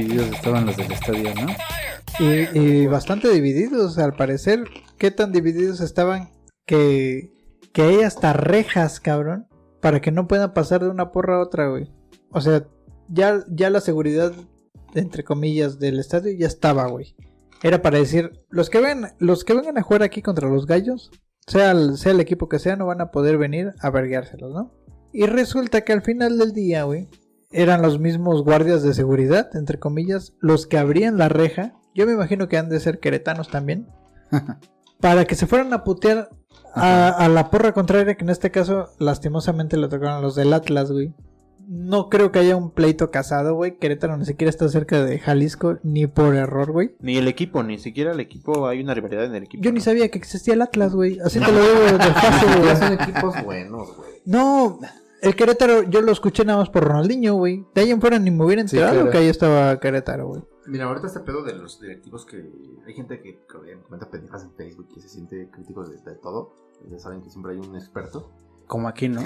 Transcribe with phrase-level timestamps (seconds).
[0.00, 1.46] estaban los del estadio, ¿no?
[2.18, 4.64] Y, y bastante divididos, al parecer.
[4.98, 6.30] ¿Qué tan divididos estaban
[6.66, 7.32] que,
[7.72, 9.46] que hay hasta rejas, cabrón?
[9.80, 11.90] Para que no puedan pasar de una porra a otra, güey.
[12.30, 12.66] O sea,
[13.08, 14.32] ya, ya la seguridad,
[14.94, 17.14] entre comillas, del estadio ya estaba, güey.
[17.62, 21.10] Era para decir, los que ven, los que vengan a jugar aquí contra los gallos,
[21.46, 24.72] sea el, sea el equipo que sea, no van a poder venir a vergueárselos, ¿no?
[25.12, 27.08] Y resulta que al final del día, güey,
[27.50, 31.74] eran los mismos guardias de seguridad, entre comillas, los que abrían la reja.
[31.94, 33.88] Yo me imagino que han de ser queretanos también.
[35.00, 36.30] para que se fueran a putear
[36.74, 40.52] a, a la porra contraria, que en este caso, lastimosamente le tocaron a los del
[40.52, 41.14] Atlas, güey.
[41.72, 43.78] No creo que haya un pleito casado, güey.
[43.78, 46.96] Querétaro ni siquiera está cerca de Jalisco, ni por error, güey.
[47.00, 49.62] Ni el equipo, ni siquiera el equipo, hay una rivalidad en el equipo.
[49.62, 51.18] Yo ni sabía que existía el Atlas, güey.
[51.24, 52.76] Así te lo digo de fácil, Ya güey.
[52.76, 54.10] son equipos buenos, güey.
[54.26, 54.80] No,
[55.22, 57.66] el Querétaro yo lo escuché nada más por Ronaldinho, güey.
[57.74, 59.10] De ahí en fuera ni me hubiera Sí, enterado claro.
[59.10, 60.42] que ahí estaba Querétaro, güey.
[60.66, 62.36] Mira, ahorita este pedo de los directivos que
[62.86, 66.54] hay gente que que comenta pendejas en Facebook y se siente críticos de, de todo.
[66.90, 68.30] Ya saben que siempre hay un experto
[68.66, 69.22] Como aquí, ¿no?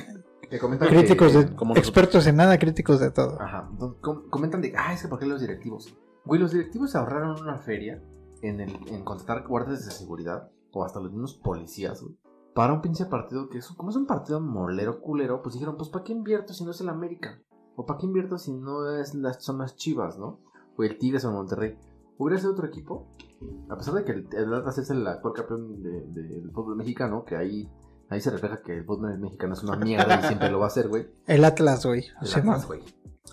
[0.50, 3.41] que comenta Críticos que, de, como expertos en nada, críticos de todo.
[3.41, 3.67] Ajá.
[3.70, 5.95] Entonces, com- comentan de, ah, es que ¿por qué los directivos?
[6.25, 8.03] Güey, los directivos se ahorraron una feria
[8.42, 12.15] en, el, en contratar guardias de seguridad o hasta los mismos policías, güey.
[12.55, 15.88] Para un pinche partido que es, como es un partido molero, culero, pues dijeron, pues
[15.88, 17.41] ¿para qué invierto si no es el América?
[17.77, 20.41] ¿O para qué invierto si no es las, son las chivas, no?
[20.77, 21.77] O el Tigres o el Monterrey.
[22.16, 23.08] ¿Hubiera sido otro equipo?
[23.69, 27.25] A pesar de que el, el Atlas es el actual campeón de- del fútbol mexicano,
[27.25, 27.69] que ahí,
[28.08, 30.69] ahí se refleja que el fútbol mexicano es una mierda y siempre lo va a
[30.69, 31.08] hacer, güey.
[31.27, 32.05] El Atlas, güey.
[32.22, 32.82] El Atlas, güey.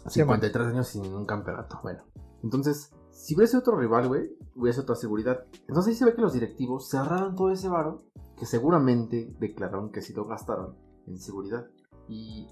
[0.07, 1.79] Sí, 53 años sin un campeonato.
[1.83, 2.03] Bueno,
[2.43, 5.45] entonces, si hubiera sido otro rival, güey, hubiera sido otra seguridad.
[5.67, 8.03] Entonces ahí se ve que los directivos se ahorraron todo ese varo
[8.37, 10.75] que seguramente declararon que sí lo gastaron
[11.07, 11.67] en seguridad.
[12.07, 12.47] Y,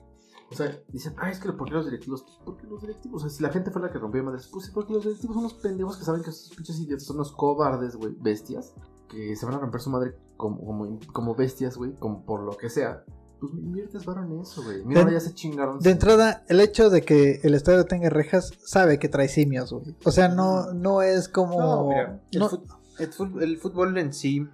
[0.51, 2.23] o sea, dicen, ah, es que ¿por qué los directivos?
[2.23, 4.65] Pues porque los directivos, o sea, si la gente fue la que rompió madres, pues
[4.65, 7.31] sí, porque los directivos son unos pendejos que saben que esos pinches idiotas son unos
[7.31, 8.73] cobardes, güey, bestias,
[9.07, 12.55] que se van a romper su madre como, como, como bestias, güey, como por lo
[12.55, 13.03] que sea.
[13.39, 14.83] Pues inviertes varo en eso, güey.
[14.83, 15.79] Mira, De- ya se chingaron.
[15.79, 19.95] De entrada, el hecho de que el estadio tenga rejas sabe que trae simios, güey.
[20.03, 21.59] O sea, no, no es como.
[21.59, 24.45] No, mira, el, no- fut- el fut- el fútbol en sí,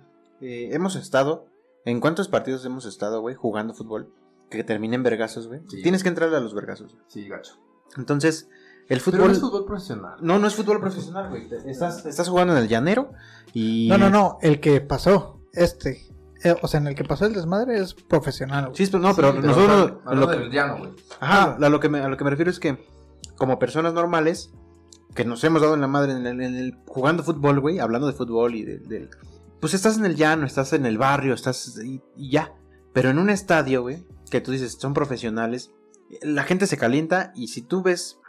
[0.42, 1.48] eh, hemos estado,
[1.86, 4.14] ¿en cuántos partidos hemos estado, güey, jugando fútbol?
[4.50, 5.62] Que terminen vergazos, güey.
[5.68, 5.82] Sí.
[5.82, 6.94] Tienes que entrarle a los vergazos.
[6.94, 7.04] güey.
[7.08, 7.54] Sí, gacho.
[7.98, 8.48] Entonces,
[8.88, 9.28] el Pero fútbol...
[9.28, 10.18] no es fútbol profesional.
[10.22, 11.50] No, no es fútbol profesional, güey.
[11.66, 13.12] Estás, estás jugando en el llanero
[13.54, 13.88] y...
[13.90, 14.38] no, no, no.
[14.42, 16.05] El que pasó, este.
[16.46, 18.76] Eh, o sea, en el que pasó el desmadre es profesional, güey.
[18.78, 19.94] Sí, pero no, pero Sí, nosotros...
[20.06, 20.92] hablando- lo que- del llano, güey.
[21.20, 22.86] Ajá, a lo, que me, a lo que me refiero es que
[23.38, 24.52] como personas normales
[25.14, 28.08] que nos hemos dado en la madre en el, en el- jugando fútbol, güey, hablando
[28.08, 29.10] de fútbol y de- del...
[29.62, 31.78] Pues estás en el llano, estás en el barrio, estás...
[31.84, 32.54] y, y ya.
[32.94, 35.72] Pero en un estadio, güey, que tú dices, son profesionales,
[36.22, 38.20] la gente se calienta y si tú ves,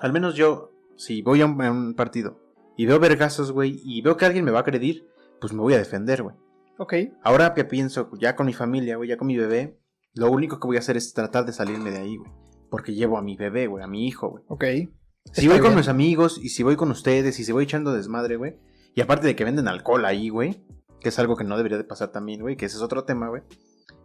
[0.00, 2.40] al menos yo, si voy a un, a un partido
[2.76, 5.06] y veo vergazos, güey, y veo que alguien me va a agredir,
[5.40, 6.34] pues me voy a defender, güey.
[6.78, 6.94] Ok.
[7.22, 9.78] Ahora que pienso, ya con mi familia, güey, ya con mi bebé,
[10.14, 12.30] lo único que voy a hacer es tratar de salirme de ahí, güey.
[12.70, 14.44] Porque llevo a mi bebé, güey, a mi hijo, güey.
[14.48, 14.64] Ok.
[15.32, 17.92] Si Está voy con mis amigos y si voy con ustedes y si voy echando
[17.92, 18.56] desmadre, güey.
[18.94, 20.64] Y aparte de que venden alcohol ahí, güey.
[21.00, 22.56] Que es algo que no debería de pasar también, güey.
[22.56, 23.42] Que ese es otro tema, güey.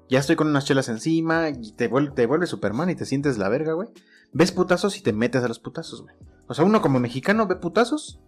[0.09, 3.38] Ya estoy con unas chelas encima y te, vuel- te vuelves Superman y te sientes
[3.38, 3.88] la verga, güey.
[4.34, 6.16] Ves putazos y te metes a los putazos, güey.
[6.48, 8.20] O sea, uno como mexicano ve putazos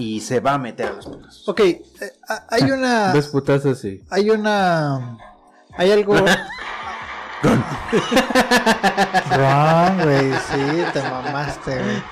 [0.00, 1.48] y se va a meter a los putazos.
[1.48, 1.60] Ok.
[1.60, 1.82] eh,
[2.48, 3.12] hay una.
[3.30, 4.02] Putazos sí.
[4.08, 5.18] Hay una.
[5.76, 6.14] Hay algo.
[7.42, 7.62] Ron,
[10.02, 12.02] güey, sí, te mamaste, güey.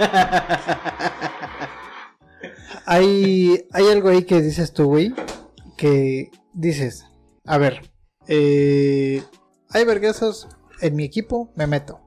[2.87, 5.15] Hay, hay algo ahí que dices tú, güey,
[5.77, 7.05] que dices,
[7.45, 7.91] a ver,
[8.27, 9.23] eh,
[9.69, 10.49] hay vergazos
[10.81, 12.01] en mi equipo, me meto.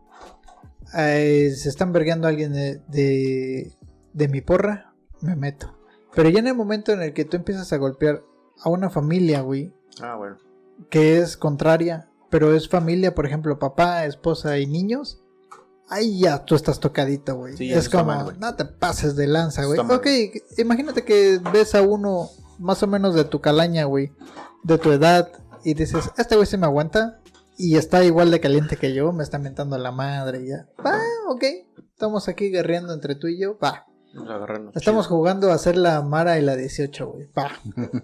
[0.97, 3.71] Eh, se están vergueando a alguien de, de,
[4.13, 4.90] de mi porra,
[5.21, 5.73] me meto.
[6.13, 8.23] Pero ya en el momento en el que tú empiezas a golpear
[8.63, 10.37] a una familia, güey, Ah, bueno.
[10.89, 15.21] que es contraria, pero es familia, por ejemplo, papá, esposa y niños,
[15.89, 17.55] ahí ya tú estás tocadito, güey.
[17.57, 19.79] Sí, ya es como, mal, no te pases de lanza, güey.
[19.79, 20.07] Ok,
[20.57, 22.29] imagínate que ves a uno
[22.59, 24.11] más o menos de tu calaña, güey,
[24.63, 25.31] de tu edad,
[25.63, 27.19] y dices, este güey se me aguanta,
[27.57, 30.67] y está igual de caliente que yo, me está mentando la madre, y ya.
[30.85, 31.43] Va, ok,
[31.93, 33.85] estamos aquí guerreando entre tú y yo, va.
[34.75, 35.17] Estamos chido.
[35.17, 37.27] jugando a hacer la Mara y la 18, güey.
[37.27, 37.51] Pa.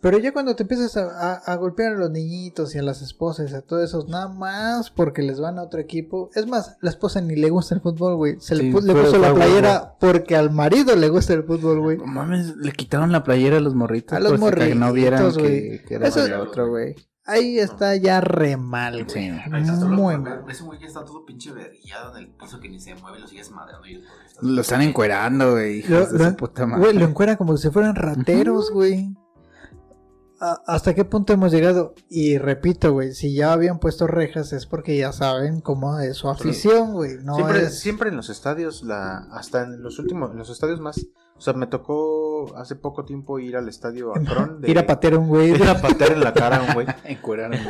[0.00, 3.02] Pero ya cuando te empiezas a, a- a golpear a los niñitos y a las
[3.02, 6.28] esposas y a todos esos, nada más porque les van a otro equipo.
[6.34, 8.40] Es más, la esposa ni le gusta el fútbol, güey.
[8.40, 11.98] Se le, puso la playera porque al marido le gusta el fútbol, güey.
[11.98, 14.16] No mames, le quitaron la playera a los morritos.
[14.16, 15.40] A los para que no vieran morritos,
[15.86, 16.96] que, era Eso- otro, güey.
[17.24, 19.08] Ahí está ya re mal, güey.
[19.08, 19.30] Sí.
[19.52, 20.44] Ahí está, solo Muy mal.
[20.48, 23.26] Ese güey ya está todo pinche verguillado en el piso que ni se mueve, lo
[23.28, 24.02] sigues madreando y
[24.42, 25.78] Lo están encuerando, güey.
[25.80, 26.80] hijos Lo- de lo- su puta madre.
[26.84, 29.14] Güey, lo encuentran como si fueran rateros, güey.
[30.66, 31.94] ¿Hasta qué punto hemos llegado?
[32.08, 36.28] Y repito, güey, si ya habían puesto rejas es porque ya saben cómo es su
[36.28, 37.18] afición, güey.
[37.22, 37.78] No siempre, es...
[37.78, 41.06] siempre en los estadios, la, hasta en los últimos, en los estadios más.
[41.36, 44.60] O sea, me tocó hace poco tiempo ir al estadio Akron.
[44.60, 45.50] de- Ir a patear a un güey.
[45.50, 46.86] ir a patear en la cara a un güey.
[47.04, 47.60] Encueraron.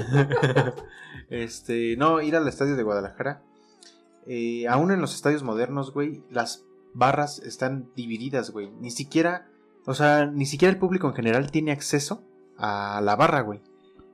[1.28, 3.42] este, no, ir al estadio de Guadalajara.
[4.26, 6.64] Eh, aún en los estadios modernos, güey, las
[6.94, 8.70] barras están divididas, güey.
[8.80, 9.50] Ni siquiera,
[9.84, 12.24] o sea, ni siquiera el público en general tiene acceso
[12.58, 13.60] a la barra, güey.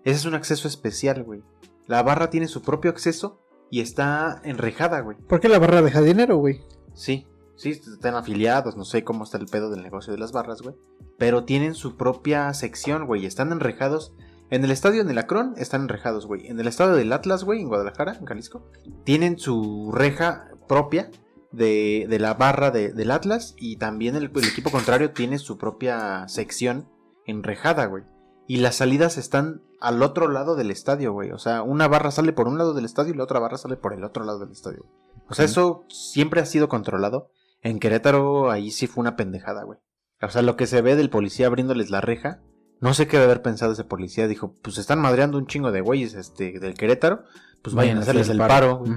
[0.04, 1.42] Ese es un acceso especial, güey.
[1.86, 3.40] La barra tiene su propio acceso
[3.70, 5.16] y está enrejada, güey.
[5.18, 6.60] ¿Por qué la barra deja dinero, güey?
[6.94, 7.26] Sí,
[7.56, 10.76] sí, están afiliados, no sé cómo está el pedo del negocio de las barras, güey.
[11.18, 13.26] Pero tienen su propia sección, güey.
[13.26, 14.14] Están enrejados.
[14.50, 16.46] En el estadio en el Acron están enrejados, güey.
[16.46, 18.64] En el estadio del Atlas, güey, en Guadalajara, en Jalisco,
[19.04, 21.10] tienen su reja propia
[21.52, 23.54] de, de la barra de- del Atlas.
[23.58, 26.88] Y también el, el equipo contrario tiene su propia sección
[27.26, 28.04] enrejada, güey.
[28.48, 31.30] Y las salidas están al otro lado del estadio, güey.
[31.32, 33.76] O sea, una barra sale por un lado del estadio y la otra barra sale
[33.76, 34.86] por el otro lado del estadio.
[35.28, 37.30] O sea, eso siempre ha sido controlado.
[37.60, 39.78] En Querétaro ahí sí fue una pendejada, güey.
[40.22, 42.40] O sea, lo que se ve del policía abriéndoles la reja,
[42.80, 44.26] no sé qué debe haber pensado ese policía.
[44.26, 47.24] Dijo, pues están madreando un chingo de güeyes este, del Querétaro,
[47.62, 48.78] pues vayan a hacerles el paro.
[48.78, 48.92] güey.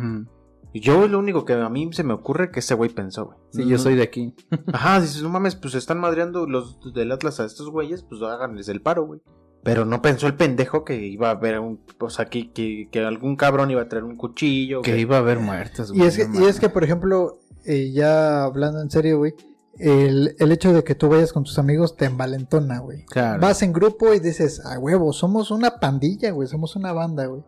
[0.73, 3.37] Y yo lo único que a mí se me ocurre que ese güey pensó, güey.
[3.51, 4.33] Sí, yo soy de aquí.
[4.71, 8.69] Ajá, dices, no mames, pues están madreando los del Atlas a estos güeyes, pues háganles
[8.69, 9.21] el paro, güey.
[9.63, 12.99] Pero no pensó el pendejo que iba a haber un, o sea, que, que, que
[13.05, 14.81] algún cabrón iba a traer un cuchillo.
[14.81, 16.07] Que iba a haber muertos, Y güey.
[16.07, 19.33] es, que, y es que, por ejemplo, eh, ya hablando en serio, güey,
[19.77, 23.05] el, el hecho de que tú vayas con tus amigos te envalentona, güey.
[23.05, 23.39] Claro.
[23.41, 27.43] Vas en grupo y dices, a huevo, somos una pandilla, güey, somos una banda, güey.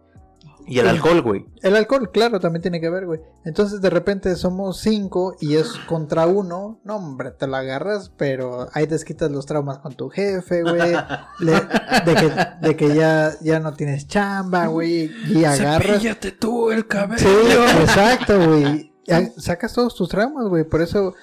[0.68, 1.46] Y el alcohol, güey.
[1.62, 3.22] El alcohol, claro, también tiene que ver, güey.
[3.46, 6.80] Entonces de repente somos cinco y es contra uno.
[6.84, 10.94] No, hombre, te lo agarras, pero ahí desquitas los traumas con tu jefe, güey.
[12.06, 12.32] De que,
[12.68, 15.10] de que ya, ya no tienes chamba, güey.
[15.28, 15.94] Y agarras.
[15.94, 17.18] Cepíllate tú el cabello.
[17.18, 18.94] Sí, exacto, güey.
[19.38, 20.64] Sacas todos tus traumas, güey.
[20.64, 21.14] Por eso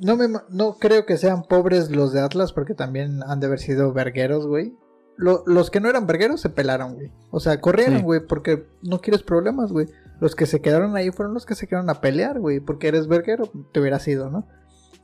[0.00, 3.58] no me no creo que sean pobres los de Atlas porque también han de haber
[3.58, 4.76] sido vergueros, güey.
[5.16, 7.10] Lo- los que no eran vergueros se pelaron, güey.
[7.30, 8.02] O sea, corrieron, Sí.
[8.02, 9.86] güey, porque no quieres problemas, güey.
[10.20, 13.06] Los que se quedaron ahí fueron los que se quedaron a pelear, güey, porque eres
[13.08, 14.46] verguero, te hubiera sido, ¿no?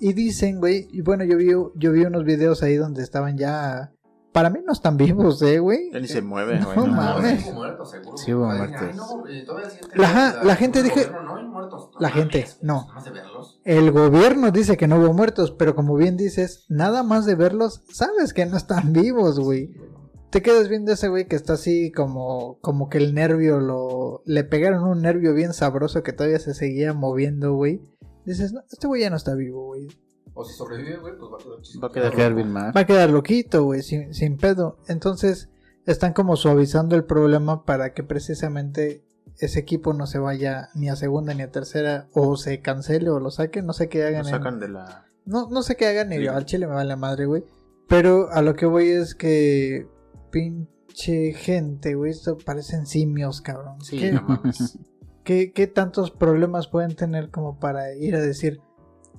[0.01, 3.93] Y dicen, güey, y bueno, yo vi, yo vi unos videos ahí donde estaban ya...
[4.33, 5.91] Para mí no están vivos, ¿eh, güey?
[5.93, 6.77] Él ni se mueve, No güey.
[6.79, 7.43] no mames.
[7.43, 8.17] sí hubo muertos, seguro.
[8.17, 8.97] Sí hubo muertos.
[8.97, 9.23] no,
[9.95, 11.91] La gente dije- gobierno, no hay muertos.
[11.93, 12.75] No La gente, mames, no.
[12.81, 13.61] nada más de verlos.
[13.65, 17.83] El gobierno dice que no hubo muertos, pero como bien dices, nada más de verlos,
[17.93, 19.71] sabes que no están vivos, güey.
[20.33, 24.23] Te quedas viendo ese güey que está así como, como que el nervio lo...
[24.25, 27.83] Le pegaron un nervio bien sabroso que todavía se seguía moviendo, güey.
[28.25, 29.89] Dices, no, este güey ya no está vivo, güey.
[30.33, 31.81] O si sobrevive, güey, pues va a quedar chistoso.
[31.83, 32.73] Va a Va quedar quedar bien mal.
[32.75, 34.79] Va a quedar loquito, güey, sin, sin pedo.
[34.89, 35.51] Entonces,
[35.85, 39.05] están como suavizando el problema para que precisamente
[39.39, 43.21] ese equipo no se vaya ni a segunda ni a tercera o se cancele o
[43.21, 44.23] lo saquen, no sé qué hagan.
[44.23, 45.05] Lo en- sacan de la.
[45.27, 46.27] No, no sé qué hagan ni Sí.
[46.27, 47.45] al chile me vale la madre, güey.
[47.89, 49.87] Pero a lo que voy es que
[50.33, 53.81] pinche gente, güey, esto parecen simios, cabrón.
[53.83, 54.79] Sí, ¿Qué, no mames.
[55.25, 58.61] qué- qué tantos problemas pueden tener como para ir a decir,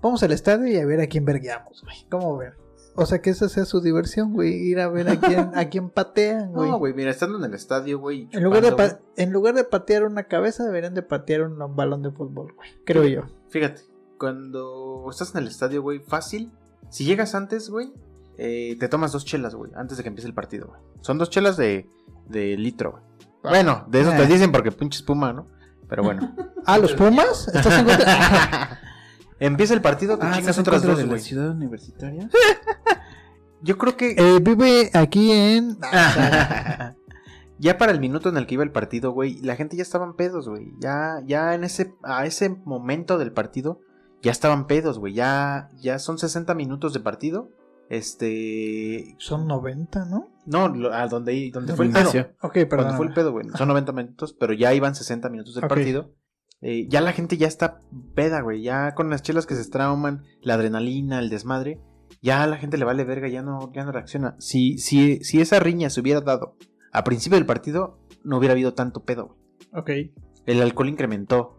[0.02, 1.96] vamos al estadio y a ver a quién vergueamos, güey?
[2.10, 2.56] ¿Cómo ver?
[2.96, 5.90] O sea, que esa sea su diversión, güey, ir a ver a quién, a quién
[5.90, 6.70] patean, güey.
[6.70, 8.28] No, güey, mira, estando en el estadio, güey.
[8.32, 12.12] en, lugar de en lugar de patear una cabeza, deberían de patear un balón de
[12.12, 12.70] fútbol, güey.
[12.86, 13.22] Creo yo.
[13.50, 13.82] Fíjate,
[14.20, 16.52] cuando estás en el estadio, güey, fácil.
[16.90, 17.92] Si llegas antes, güey,
[18.38, 20.80] eh, te tomas dos chelas, güey, antes de que empiece el partido, güey.
[21.02, 21.90] Son dos chelas de,
[22.28, 23.04] de litro, güey.
[23.44, 24.28] Bueno, de eso te Eh.
[24.28, 25.48] dicen porque pinche espuma, ¿no?
[25.90, 26.34] Pero bueno.
[26.66, 27.50] Ah, ¿los Pumas?
[27.50, 28.80] ¿Estás en contra?
[29.40, 32.30] Empieza el partido, te Ah, chingas ¿estás en otras dos, de la ciudad universitaria?
[33.62, 35.78] Yo creo que Eh, vive aquí en...
[37.60, 40.16] ya para el minuto en el que iba el partido, güey, la gente ya estaban
[40.16, 40.74] pedos, güey.
[40.80, 43.80] Ya, ya en ese, a ese momento del partido,
[44.22, 45.14] ya estaban pedos, güey.
[45.14, 47.50] Ya, ya son 60 minutos de partido.
[47.94, 50.30] Este, Son 90, ¿no?
[50.46, 52.10] no, lo- a donde, donde fue el pedo.
[52.42, 53.48] Ok, Cuando fue el pedo, güey.
[53.56, 56.14] Son 90 minutos, pero ya iban 60 minutos del partido.
[56.62, 57.80] Eh, ya la gente ya está
[58.16, 58.62] peda, güey.
[58.62, 61.82] Ya con las chelas que se trauman, la adrenalina, el desmadre.
[62.22, 64.36] Ya a la gente le vale verga, ya no, ya no reacciona.
[64.40, 66.56] Si, si, si esa riña se hubiera dado
[66.92, 69.36] a principio del partido, no hubiera habido tanto pedo,
[69.74, 70.08] güey.
[70.08, 70.12] Ok.
[70.46, 71.58] El alcohol incrementó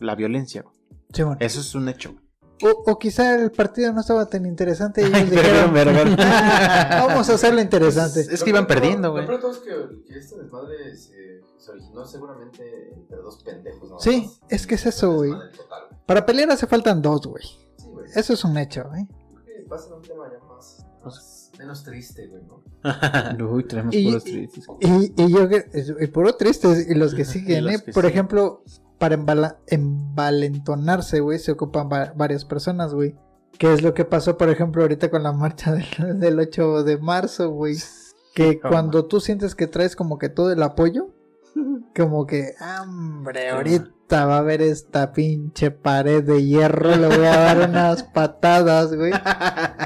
[0.00, 0.74] la violencia, güey.
[1.12, 1.38] Sí, bueno.
[1.40, 2.12] Eso es un hecho.
[2.12, 2.24] güey.
[2.62, 6.16] O, o quizá el partido no estaba tan interesante y ellos Ay, dijeron.
[6.18, 8.20] "Ah, vamos a hacerlo interesante.
[8.20, 9.26] Es que iban perdiendo, güey.
[9.26, 9.70] Lo todo es que,
[10.06, 13.90] que este desmadre se, se originó seguramente entre dos pendejos.
[13.90, 14.40] nada Sí, más.
[14.48, 15.32] es que es eso, güey.
[15.32, 15.48] güey.
[16.06, 17.44] Para pelear hace faltan dos, güey.
[17.76, 18.06] Sí, güey.
[18.14, 19.06] Eso es un hecho, ¿eh?
[19.44, 22.62] Creo que va a ser un tema ya más, más- menos triste, güey, ¿no?
[23.50, 24.66] Uy, traemos Y- puros tristes.
[24.80, 25.66] Y, y yo, que-
[26.00, 27.82] y puro tristes, y los que siguen, los ¿eh?
[27.84, 28.12] que Por siguen.
[28.12, 28.62] ejemplo,
[28.98, 33.14] para embala- envalentonarse, güey, se ocupan va- varias personas, güey.
[33.58, 36.98] ¿Qué es lo que pasó, por ejemplo, ahorita con la marcha del, del 8 de
[36.98, 37.76] marzo, güey?
[38.34, 41.08] Que No, cuando tú sientes que traes como que todo el apoyo,
[41.96, 47.36] como que, hombre, ahorita va a haber esta pinche pared de hierro, le voy a
[47.38, 49.12] dar unas patadas, güey.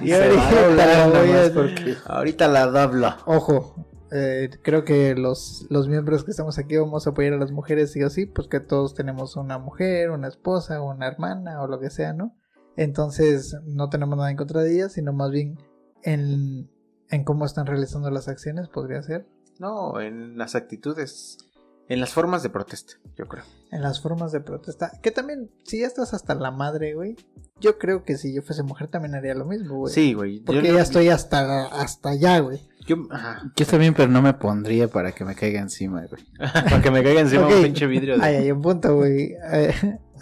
[0.03, 3.09] Y ahorita la voy a- porque- Ahorita la doblo.
[3.27, 7.53] Ojo, eh, creo que los, los miembros que estamos aquí vamos a apoyar a las
[7.53, 11.69] mujeres sí o sí, pues que todos tenemos una mujer, una esposa, una hermana o
[11.69, 12.37] lo que sea, ¿no?
[12.77, 15.59] Entonces no tenemos nada en contra de ellas, sino más bien
[16.03, 16.71] en,
[17.11, 19.27] en cómo están realizando las acciones, podría ser.
[19.59, 21.37] No, en las actitudes,
[21.90, 23.44] en las formas de protesta, yo creo.
[23.70, 24.92] En las formas de protesta.
[25.02, 27.16] Que también, si ya estás hasta la madre, güey.
[27.61, 29.92] Yo creo que si yo fuese mujer también haría lo mismo, güey.
[29.92, 30.40] Sí, güey.
[30.40, 32.61] Porque yo, ya estoy hasta, hasta allá, güey.
[32.87, 36.23] yo- ajá, Yo también, pero no me pondría para que me caiga encima, güey.
[36.38, 37.52] para que me caiga encima Ok.
[37.56, 38.16] un pinche vidrio.
[38.18, 39.35] de- Ahí hay un punto, güey.
[39.50, 39.70] Ahí,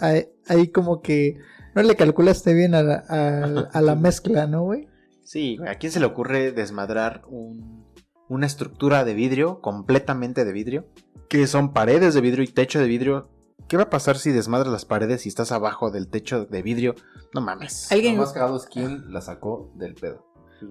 [0.01, 1.37] ahí- ahí como que
[1.75, 4.87] no le calculaste bien a la, a- a la mezcla, ¿no, güey?
[5.23, 5.69] Sí, güey.
[5.69, 7.85] ¿A quién se le ocurre desmadrar un-
[8.27, 10.87] una estructura de vidrio, completamente de vidrio?
[11.29, 13.29] Que son paredes de vidrio y techo de vidrio.
[13.67, 16.95] ¿Qué va a pasar si desmadras las paredes y estás abajo del techo de vidrio?
[17.35, 17.91] No mames.
[17.91, 20.25] Alguien, Lo más cagado es quién la sacó del pedo.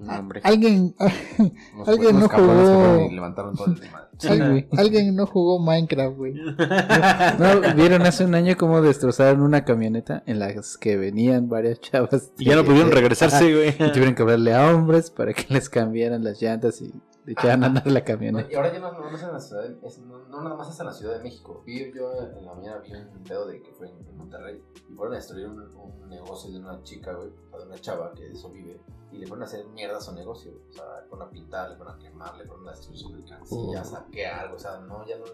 [0.07, 0.43] Hombre.
[0.45, 0.95] alguien,
[1.87, 4.09] Alguien unos no jugó- fueron Y levantaron todo el desmadre.
[4.19, 4.69] Sí, güey.
[4.77, 6.35] alguien no jugó Minecraft, güey.
[7.39, 12.33] ¿No vieron hace un año cómo destrozaron una camioneta en las que venían varias chavas?
[12.39, 13.69] Y ya no pudieron regresarse, güey.
[13.71, 16.93] Y tuvieron que hablarle a hombres para que les cambiaran las llantas y
[17.29, 18.51] le echaran a andar la No, camioneta.
[18.51, 20.69] y ahora ya no, no, es en la ciudad de- es- no, no nada más
[20.71, 21.63] es en la Ciudad de México.
[21.67, 24.95] Vi yo en la mañana vi un pedo de que fue en, en Monterrey y
[24.95, 28.23] fueron a destruir un, un negocio de una chica, güey, o de una chava que
[28.25, 28.81] de eso vive
[29.13, 30.53] y le fueron a hacer mierda a su negocio.
[30.53, 30.65] güey.
[30.71, 33.11] O sea, le fueron a pintar, le fueron a quemar, le fueron a destruir su
[33.11, 33.85] mercancía, Oh.
[33.85, 34.57] saquear algo.
[34.57, 35.25] O sea, no, ya no,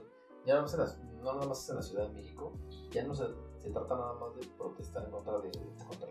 [0.44, 2.52] ya no, es en la- no nada más es en la Ciudad de México.
[2.90, 3.24] Ya no se,
[3.58, 5.50] se trata nada más de protestar en contra de,
[5.88, 6.03] contra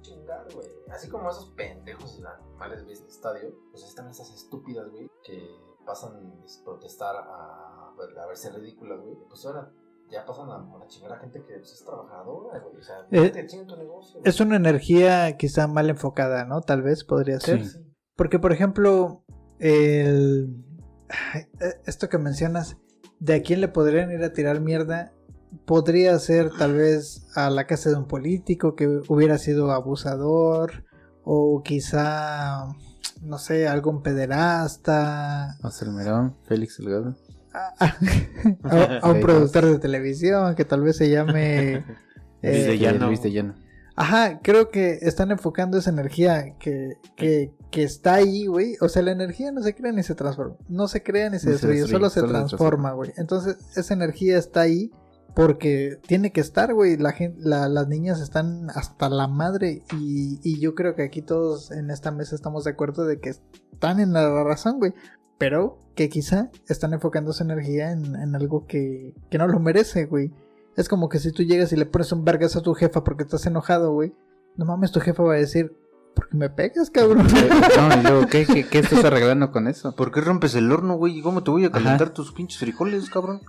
[0.00, 0.66] chingar, güey.
[0.90, 5.40] Así como esos pendejos animales, güey, del estadio, pues están esas estúpidas, güey, que
[5.86, 9.16] pasan a protestar a, a verse ridículas, güey.
[9.28, 9.70] Pues ahora
[10.10, 12.76] ya pasan a, a chingar a gente que pues, es trabajadora, güey.
[12.76, 14.20] O sea, Eh, te chingan tu negocio.
[14.20, 14.28] güey.
[14.28, 16.60] Es una energía quizá mal enfocada, ¿no?
[16.60, 17.64] Tal vez podría ser.
[17.66, 17.78] Sí.
[18.16, 19.24] Porque, por ejemplo,
[19.58, 20.64] el...
[21.34, 22.76] eh, esto que mencionas,
[23.20, 25.12] de a quién le podrían ir a tirar mierda,
[25.64, 30.84] podría ser tal vez a la casa de un político que hubiera sido abusador,
[31.24, 32.66] o quizá,
[33.22, 37.16] no sé, algún pederasta, José Melón, Félix Delgado.
[37.52, 37.74] a,
[38.64, 41.84] a- a un productor de televisión que tal vez se llame...
[42.42, 43.06] Luis de eh, Llano.
[43.06, 43.54] Luis de Llano.
[43.94, 48.74] Ajá, creo que están enfocando esa energía que, que, que está ahí, güey.
[48.80, 50.56] O sea, la energía no se crea ni se transforma.
[50.68, 53.12] No se crea ni se destruye, destruye, solo se solo se transforma, güey.
[53.16, 54.90] Entonces, esa energía está ahí
[55.34, 56.96] porque tiene que estar, güey.
[56.96, 59.82] La las niñas están hasta la madre.
[59.98, 63.30] Y, y yo creo que aquí todos en esta mesa estamos de acuerdo de que
[63.30, 64.92] están en la razón, güey.
[65.38, 70.06] Pero que quizá están enfocando su energía en, en algo que, que no lo merece,
[70.06, 70.32] güey.
[70.76, 73.24] Es como que si tú llegas y le pones un vergas a tu jefa porque
[73.24, 74.14] estás enojado, güey.
[74.56, 75.74] No mames, tu jefa va a decir,
[76.14, 77.26] ¿por qué me pegas, cabrón?
[77.36, 79.94] Eh, No, y luego, ¿qué, qué, qué estás arreglando con eso?
[79.96, 81.18] ¿Por qué rompes el horno, güey?
[81.18, 82.12] ¿Y cómo te voy a calentar Ajá.
[82.14, 83.40] tus pinches frijoles, cabrón?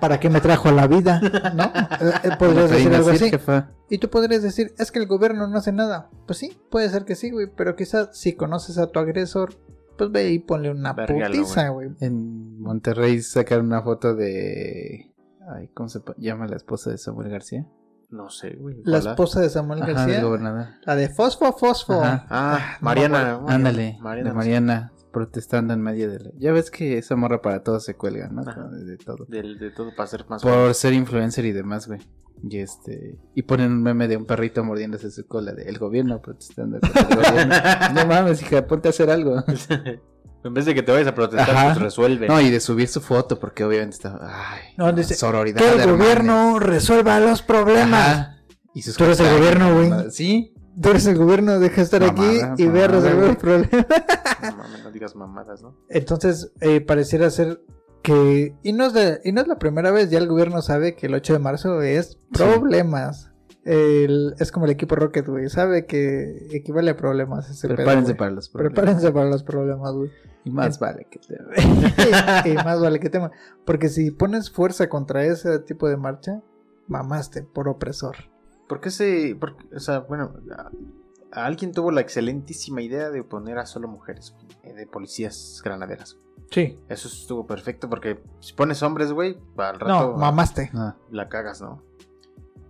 [0.00, 1.20] ¿Para qué me trajo a la vida?
[1.54, 1.64] ¿No?
[1.64, 3.30] Eh, eh, Podrías decir algo así.
[3.30, 3.70] jefa.
[3.90, 6.10] Y tú podrías decir, es que el gobierno no hace nada.
[6.26, 7.46] Pues sí, puede ser que sí, güey.
[7.56, 9.54] Pero quizás si conoces a tu agresor,
[9.96, 11.90] pues ve y ponle una Vérgalo, putiza, güey.
[12.00, 15.12] En Monterrey sacaron una foto de.
[15.50, 17.66] Ay, ¿cómo se llama la esposa de Samuel García?
[18.10, 18.76] No sé, güey.
[18.84, 20.14] La esposa de Samuel Ajá, García.
[20.16, 20.66] del gobernador.
[20.86, 22.02] La de Fosfo Fosfo.
[22.02, 22.26] Ajá.
[22.30, 23.40] Ah, no Mariana.
[23.46, 26.30] Ándale, Mariana, de Mariana protestando en medio de la...
[26.38, 28.42] Ya ves que esa morra para todo se cuelga, ¿no?
[28.42, 28.68] Ajá.
[28.68, 29.24] De, de todo.
[29.28, 30.42] Del- De, todo para ser más.
[30.42, 32.00] Por ser influencer y demás, güey.
[32.48, 33.18] Y este...
[33.34, 37.02] Y ponen un meme de un perrito mordiéndose su cola de el gobierno protestando contra
[37.02, 37.54] el gobierno.
[37.94, 39.42] No mames, hija, ponte a hacer algo.
[40.48, 41.64] en vez de que te vayas a protestar, Ajá.
[41.68, 42.26] pues resuelve.
[42.28, 44.18] No, y de subir su foto, porque obviamente está...
[44.20, 45.58] Ay, No, dice, sororidad.
[45.60, 45.98] Que el hermanes.
[45.98, 48.08] gobierno resuelva los problemas.
[48.18, 48.38] Ajá.
[48.74, 50.10] Y sus Tú eres el gobierno, güey.
[50.10, 50.54] Sí.
[50.80, 53.30] Tú eres el gobierno, deja de estar Mamada, aquí y ve a resolver güey.
[53.30, 53.86] el problema.
[54.42, 55.76] No mames, no digas mamadas, ¿no?
[55.88, 57.60] Entonces, eh, pareciera ser
[58.02, 58.54] que.
[58.62, 61.06] Y no, es de- y no es la primera vez, ya el gobierno sabe que
[61.06, 63.32] el 8 de marzo es problemas.
[63.64, 65.48] el- es como el equipo Rocket, güey.
[65.50, 68.74] Sabe que equivale a problemas ese Prepárense para los problemas.
[68.74, 70.10] Prepárense para los problemas, güey.
[70.48, 72.50] Y más vale que te...
[72.50, 73.30] y más vale que tema.
[73.64, 76.40] Porque si pones fuerza contra ese tipo de marcha,
[76.86, 78.16] mamaste por opresor.
[78.68, 79.36] ¿Por qué se.?
[79.38, 80.32] por- o sea, bueno.
[80.56, 80.70] a-
[81.30, 86.16] a alguien tuvo la excelentísima idea de poner a solo mujeres, eh, de policías granaderas.
[86.50, 86.78] Sí.
[86.88, 90.70] Eso estuvo perfecto porque si pones hombres, güey, al rato No, mamaste.
[90.72, 91.82] Ah, la cagas, ¿no?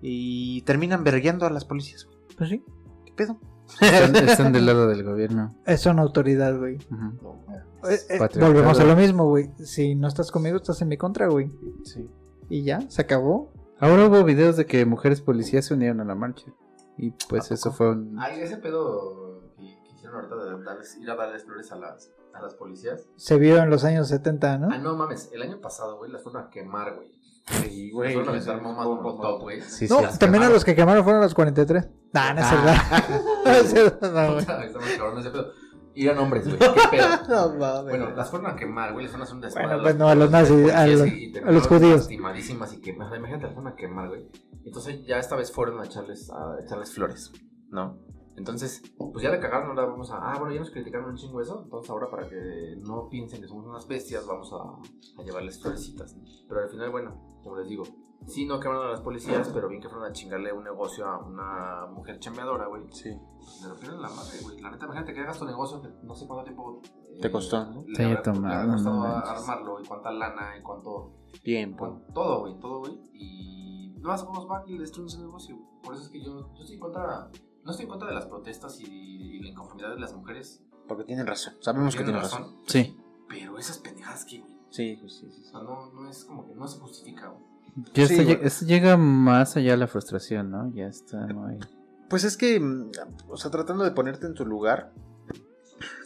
[0.02, 2.18] Y terminan vergueando a las policías, güey.
[2.36, 2.64] Pues sí.
[3.06, 3.38] ¿Qué pedo?
[3.80, 5.54] Están, están del lado del gobierno.
[5.66, 6.76] Es una autoridad, güey.
[7.88, 9.50] Eh, eh, volvemos a lo mismo, güey.
[9.58, 11.50] Si no estás conmigo, estás en mi contra, güey.
[11.84, 12.08] Sí.
[12.48, 13.52] Y ya, se acabó.
[13.78, 16.46] Ahora hubo videos de que mujeres policías se unieron a la marcha.
[16.96, 18.18] Y pues ¿A eso fue un...
[18.18, 22.10] Ay, ese pedo que, que hicieron ahorita de darles- ir a darles flores a las,
[22.34, 23.06] a las policías.
[23.14, 24.68] Se vio en los años 70, ¿no?
[24.72, 27.12] Ah, no mames, el año pasado, güey, las fueron a quemar, güey.
[27.50, 28.14] Sí, güey.
[28.16, 29.60] a aventar bombas molotov, güey.
[29.62, 30.18] Sí, no, sí.
[30.18, 30.52] también a quemaron.
[30.52, 31.88] los que quemaron fueron los 43.
[32.12, 32.76] Nah, no es verdad.
[33.44, 34.38] No es cierto, no,
[35.18, 35.52] ese pedo.
[35.94, 36.58] Y eran hombres, güey.
[36.58, 37.08] ¿Qué pedo?
[37.28, 37.84] No mames.
[37.98, 39.04] Bueno, las fueron a quemar, güey.
[39.04, 39.66] Les fueron a hacer un desmadre.
[39.68, 41.96] Bueno, pues no, a los nazis, a los- y- a los judíos.
[42.00, 44.28] Lastimadísimas y que, o sea, imagínate, las fueron a quemar, güey.
[44.64, 47.32] Entonces ya esta vez fueron a echarles, a echarles flores,
[47.70, 47.98] ¿no?
[48.36, 50.18] Entonces, pues ya le cagaron, ahora vamos a.
[50.18, 51.62] Ah, bueno, ya nos criticaron un chingo eso.
[51.64, 56.14] Entonces, ahora para que no piensen que somos unas bestias, vamos a, a llevarles florecitas.
[56.14, 56.22] ¿no?
[56.48, 57.84] Pero al final, bueno, como les digo,
[58.26, 61.18] sí no quemaron a las policías, pero bien que fueron a chingarle un negocio a
[61.18, 62.82] una mujer chambeadora, güey.
[62.92, 63.10] Sí.
[63.62, 64.60] Le rompieron la madre, güey.
[64.60, 66.80] La neta, imagínate que hagas tu negocio que no sé cuánto tiempo.
[66.84, 67.82] eh, Te costó, ¿no?
[67.94, 69.30] Te habrá- tomado, costado no manches.
[69.48, 71.14] armarlo y cuánta lana y cuánto.
[71.78, 73.00] Cuán- todo, güey, todo, güey.
[73.14, 75.56] Y no más cómo van y le destruyen su negocio.
[75.56, 75.68] güey.
[75.82, 77.30] Por eso es que yo, yo estoy en contra.
[77.64, 80.62] No estoy en contra de las protestas y, y la inconformidad de las mujeres.
[80.86, 81.54] porque tienen razón.
[81.60, 82.56] Sabemos que Tienen tienen razón.
[82.66, 82.96] Sí.
[83.28, 84.57] Pero esas pendejadas que, güey.
[84.70, 85.42] Sí, pues sí, sí.
[85.42, 87.42] O sea, no, no es como que no se justifica, güey.
[87.94, 90.72] Ya Sí, lle- esto llega más allá de la frustración, ¿no?
[90.74, 91.58] Ya está, no hay...
[92.08, 92.90] Pues es que, mm,
[93.28, 94.92] o sea, tratando de ponerte en tu lugar,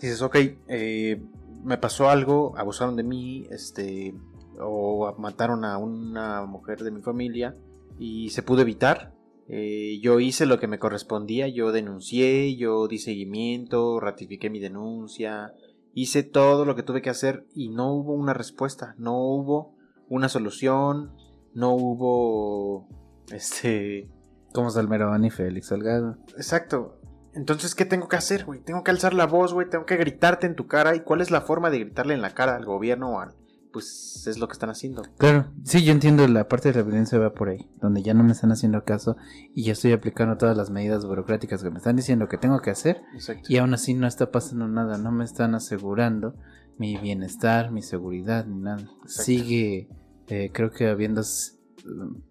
[0.00, 0.37] dices, ok,
[0.69, 1.23] eh,
[1.64, 4.14] me pasó algo, abusaron de mí, este,
[4.61, 7.56] o mataron a una mujer de mi familia
[7.99, 9.15] y se pudo evitar.
[9.49, 15.52] Eh, yo hice lo que me correspondía, yo denuncié, yo di seguimiento, ratifiqué mi denuncia,
[15.95, 19.75] hice todo lo que tuve que hacer y no hubo una respuesta, no hubo
[20.09, 21.13] una solución,
[21.55, 22.89] no hubo,
[23.31, 24.11] este,
[24.52, 26.19] Como Salmerón y Félix Salgado.
[26.37, 26.99] Exacto.
[27.35, 28.61] Entonces, ¿qué tengo que hacer, güey?
[28.61, 29.69] Tengo que alzar la voz, güey.
[29.69, 30.95] Tengo que gritarte en tu cara.
[30.95, 33.35] ¿Y cuál es la forma de gritarle en la cara al gobierno o al...
[33.73, 35.02] Pues es lo que están haciendo.
[35.19, 38.23] Claro, sí, yo entiendo la parte de la violencia va por ahí, donde ya no
[38.23, 39.17] me están haciendo caso
[39.54, 42.71] y ya estoy aplicando todas las medidas burocráticas que me están diciendo que tengo que
[42.71, 43.45] hacer Exacto.
[43.49, 46.35] y aún así no está pasando nada, no me están asegurando
[46.78, 48.87] mi bienestar, mi seguridad, ni nada.
[49.06, 49.89] Sigue,
[50.28, 51.52] eh, creo que habiendo s-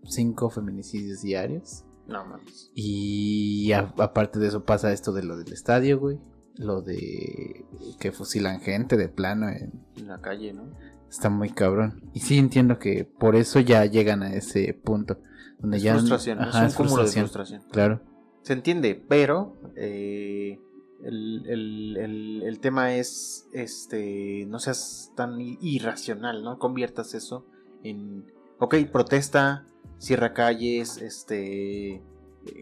[0.05, 2.71] cinco feminicidios diarios No mames.
[2.75, 6.19] y a- aparte de eso pasa esto de lo del estadio, güey,
[6.55, 7.65] lo de
[7.99, 10.63] que fusilan gente de plano en, En la calle, ¿no?
[11.11, 12.09] Está muy cabrón.
[12.13, 15.17] Y sí entiendo que por eso ya llegan a ese punto.
[15.59, 15.93] Donde Es ya.
[15.93, 16.39] frustración.
[16.41, 17.25] Ajá, es un cúmulo frustración.
[17.25, 17.61] de frustración.
[17.71, 18.01] Claro.
[18.41, 19.55] Se entiende, pero...
[19.75, 20.57] eh,
[21.03, 23.47] el, el- el- el tema es...
[23.53, 24.45] Este...
[24.47, 26.57] No seas tan irracional, ¿no?
[26.57, 27.45] Conviertas eso
[27.83, 28.25] en...
[28.59, 29.65] Ok, protesta,
[29.99, 32.01] cierra calles, este...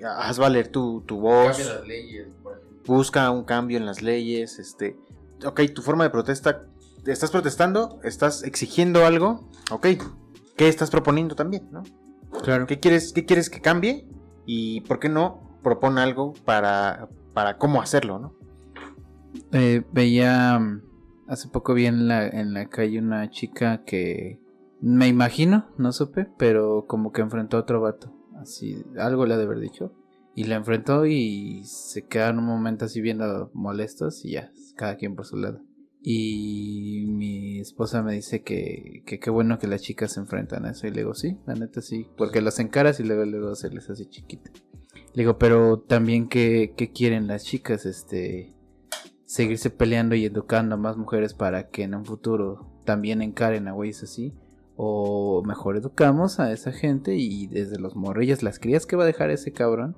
[0.05, 1.55] Haz valer tu, tu voz.
[1.57, 2.81] Cambia las leyes, por ejemplo.
[2.85, 4.97] busca un cambio en las leyes, este,
[5.45, 6.65] ok, tu forma de protesta,
[7.05, 9.87] estás protestando, estás exigiendo algo, ok,
[10.55, 11.83] ¿qué estás proponiendo también, no?
[12.43, 12.67] Claro.
[12.67, 14.07] ¿Qué quieres, qué quieres que cambie?
[14.45, 18.35] Y ¿por qué no propone algo para, para cómo hacerlo, no?
[19.51, 20.57] Eh, veía.
[20.59, 20.81] mm,
[21.27, 24.39] Hace poco vi en la, en la calle una chica que.
[24.81, 28.15] Me imagino, no supe, pero como que enfrentó a otro vato.
[28.41, 29.93] Así, algo le ha de haber dicho.
[30.33, 35.15] Y la enfrentó y se quedaron un momento así viendo molestos y ya, cada quien
[35.15, 35.59] por su lado.
[36.01, 40.87] Y mi esposa me dice que qué bueno que las chicas se enfrentan a eso.
[40.87, 43.89] Y le digo, sí, la neta sí, porque los encaras y luego, luego se les
[43.89, 44.51] hace chiquita.
[45.13, 48.55] Le digo, pero también que, que quieren las chicas, este,
[49.25, 53.73] seguirse peleando y educando a más mujeres para que en un futuro también encaren a
[53.73, 54.33] güeyes así.
[54.81, 59.05] O mejor educamos a esa gente y desde los morrillos, las crías que va a
[59.05, 59.97] dejar ese cabrón,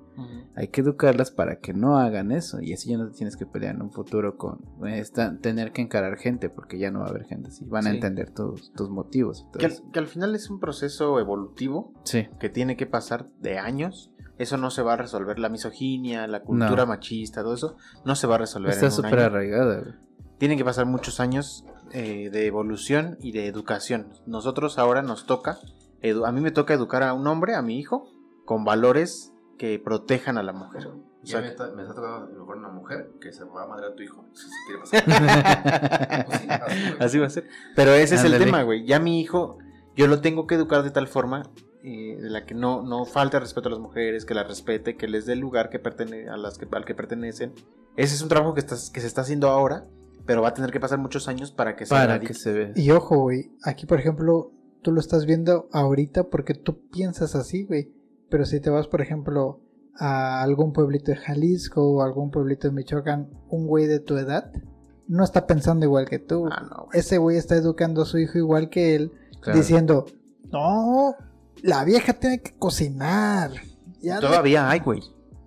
[0.56, 2.60] hay que educarlas para que no hagan eso.
[2.62, 5.84] Y así ya no te tienes que pelear en un futuro con esta, tener que
[5.84, 7.64] encarar gente, porque ya no va a haber gente así.
[7.66, 9.42] Van a entender tus, tus motivos.
[9.42, 9.84] y todo Que al, eso.
[9.92, 14.12] que al final es un proceso evolutivo Sí, que tiene que pasar de años.
[14.40, 15.38] Eso no se va a resolver.
[15.38, 16.88] La misoginia, la cultura No.
[16.88, 18.72] machista, todo eso, no se va a resolver.
[18.72, 20.00] está súper arraigada.
[20.42, 24.08] Tienen que pasar muchos años eh, de evolución y de educación.
[24.26, 25.60] Nosotros ahora nos toca,
[26.26, 28.10] a mí me toca educar a un hombre, a mi hijo,
[28.44, 30.88] con valores que protejan a la mujer.
[30.88, 33.66] O Ya me está, me está tocando a lo mejor una mujer que se va
[33.66, 34.26] a madrear a tu hijo.
[34.34, 36.26] Si se quiere pasar.
[36.26, 36.48] Pues sí,
[37.00, 37.48] así, va a ser.
[37.76, 38.84] Pero ese es el tema, güey.
[38.88, 39.60] Ya mi hijo,
[39.96, 41.52] yo lo tengo que educar de tal forma
[41.84, 45.08] eh, de la que no, no falte respeto a las mujeres, que las respete, que
[45.08, 47.54] les dé el lugar que pertene a las que, al que pertenecen.
[47.96, 49.86] Ese es un trabajo que, estás, que se está haciendo ahora,
[50.26, 52.72] pero va a tener que pasar muchos años para que se Para que se vea.
[52.76, 57.64] Y ojo, güey, aquí por ejemplo, tú lo estás viendo ahorita porque tú piensas así,
[57.66, 57.92] güey.
[58.30, 59.60] Pero si te vas, por ejemplo,
[60.00, 64.52] a algún pueblito de Jalisco o algún pueblito de Michoacán, un güey de tu edad
[65.08, 66.48] no está pensando igual que tú.
[66.50, 67.00] Ah, no, güey.
[67.00, 69.60] Ese güey está educando a su hijo igual que él, Claro.
[69.60, 70.06] diciendo,
[70.52, 71.16] no,
[71.62, 73.52] la vieja tiene que cocinar.
[74.02, 75.02] Ya Todavía hay, güey.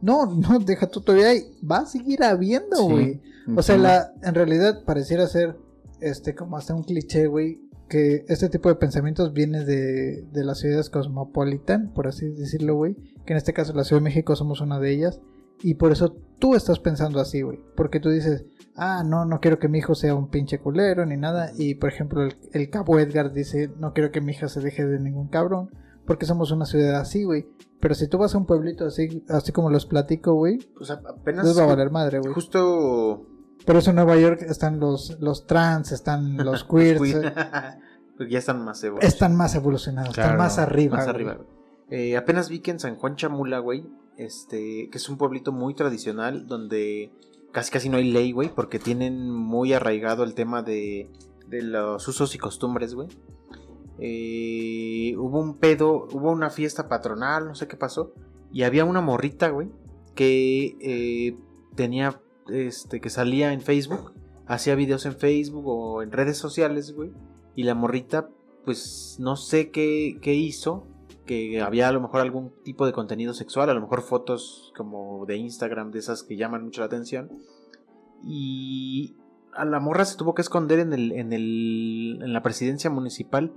[0.04, 1.42] No, no, deja tú todavía ahí.
[1.68, 2.92] Va a seguir habiendo, Sí.
[2.92, 3.20] güey.
[3.56, 5.56] O sea, la, en realidad pareciera ser
[6.00, 10.58] este como hasta un cliché, güey, que este tipo de pensamientos viene de, de las
[10.60, 14.60] ciudades cosmopolitan, por así decirlo, güey, que en este caso la Ciudad de México somos
[14.60, 15.20] una de ellas,
[15.62, 18.44] y por eso tú estás pensando así, güey, porque tú dices,
[18.76, 21.90] ah, no, no quiero que mi hijo sea un pinche culero ni nada, y por
[21.90, 25.28] ejemplo el, el cabo Edgar dice, no quiero que mi hija se deje de ningún
[25.28, 25.70] cabrón,
[26.06, 27.46] porque somos una ciudad así, güey,
[27.84, 31.44] pero si tú vas a un pueblito así, así como los platico, güey, sea, apenas.
[31.44, 32.32] les va a valer madre, güey.
[32.32, 33.26] Justo.
[33.66, 37.26] Por eso en Nueva York están los, los trans, están los queers, Queer.
[37.26, 37.32] eh,
[38.16, 39.12] Porque ya están más evolucionados.
[39.14, 40.96] están más evolucionados, están más arriba.
[40.96, 41.14] Más güey.
[41.14, 41.38] arriba.
[41.90, 45.74] Eh, apenas vi que en San Juan Chamula, güey, este, que es un pueblito muy
[45.74, 47.12] tradicional donde
[47.52, 51.10] casi casi no hay ley, güey, porque tienen muy arraigado el tema de,
[51.48, 53.08] de los usos y costumbres, güey.
[53.98, 58.12] Eh, hubo un pedo, hubo una fiesta patronal, no sé qué pasó,
[58.52, 59.68] y había una morrita, güey,
[60.14, 61.36] que eh,
[61.74, 64.12] tenía, este, que salía en Facebook,
[64.46, 67.12] hacía videos en Facebook o en redes sociales, güey,
[67.54, 68.30] y la morrita,
[68.64, 70.86] pues no sé qué, hizo,
[71.26, 75.24] que había a lo mejor algún tipo de contenido sexual, a lo mejor fotos como
[75.26, 77.30] de Instagram, de esas que llaman mucho la atención.
[78.22, 79.16] Y
[79.54, 83.52] a la morra se tuvo que esconder en, el, en, el, en la presidencia municipal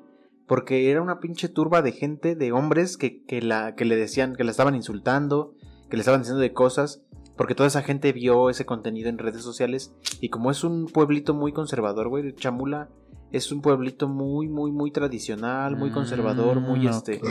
[0.47, 4.35] porque era una pinche turba de gente, de hombres que, que, la, que le decían,
[4.35, 5.53] que la estaban insultando,
[5.89, 7.03] que le estaban diciendo de cosas,
[7.35, 9.93] porque toda esa gente vio ese contenido en redes sociales.
[10.21, 12.89] Y como es un pueblito muy conservador, güey, Chamula
[13.31, 17.21] es un pueblito muy, muy, muy tradicional, muy conservador, muy Mm, este.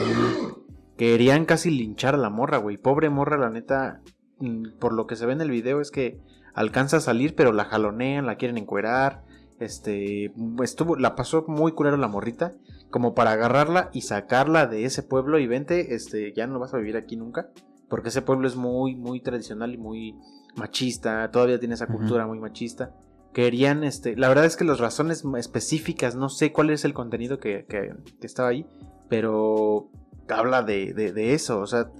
[0.97, 2.77] Querían casi linchar a la morra, güey.
[2.77, 4.03] Pobre morra, la neta.
[4.39, 6.21] mm, Por lo que se ve en el video es que
[6.55, 9.25] alcanza a salir, pero la jalonean, la quieren encuerar.
[9.59, 10.33] Este.
[10.63, 10.97] Estuvo.
[10.97, 12.53] La pasó muy culero la morrita.
[12.97, 15.39] Como para agarrarla y sacarla de ese pueblo.
[15.39, 17.51] Y vente, este, ya no vas a vivir aquí nunca.
[17.91, 20.17] Porque ese pueblo es muy, muy tradicional y muy
[20.57, 21.31] machista.
[21.31, 22.95] Todavía tiene esa cultura muy machista.
[23.35, 24.17] Querían, este.
[24.17, 27.95] La verdad es que las razones específicas, no sé cuál es el contenido que, que-
[28.19, 28.67] que estaba ahí.
[29.11, 29.91] Pero
[30.31, 31.61] habla de, de, de eso.
[31.61, 31.91] O sea,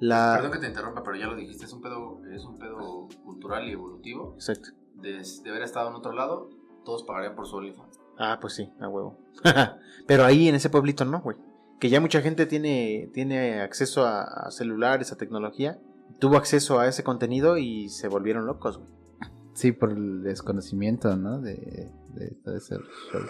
[0.00, 0.32] la.
[0.34, 3.68] Perdón que te interrumpa, pero ya lo dijiste, es un pedo, es un pedo cultural
[3.68, 4.32] y evolutivo.
[4.34, 4.70] Exacto.
[4.96, 6.50] De, de haber estado en otro lado,
[6.84, 7.99] todos pagarían por su OnlyFans.
[8.22, 9.18] Ah, pues sí, a huevo.
[10.06, 11.38] Pero ahí en ese pueblito no, güey.
[11.78, 15.78] Que ya mucha gente tiene, tiene acceso a, a celulares, a tecnología.
[16.18, 18.90] Tuvo acceso a ese contenido y se volvieron locos, güey.
[19.54, 21.40] Sí, por el desconocimiento, ¿no?
[21.40, 22.76] De, de ese
[23.10, 23.22] show.